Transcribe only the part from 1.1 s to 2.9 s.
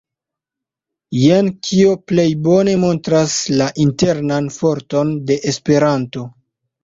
Jen, kio plej bone